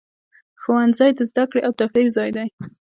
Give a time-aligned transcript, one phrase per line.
[0.61, 2.47] ښوونځی د زده کړې او تفریح ځای دی.